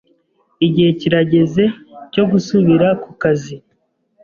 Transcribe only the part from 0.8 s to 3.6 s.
kirageze cyo gusubira ku kazi.